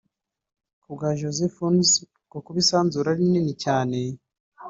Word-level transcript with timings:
Kubwa 0.81 1.07
Jose 1.19 1.43
Funes 1.55 1.91
ngo 2.27 2.37
kuba 2.45 2.57
isanzure 2.63 3.07
ari 3.09 3.23
rinini 3.27 3.53
cyane 3.63 3.97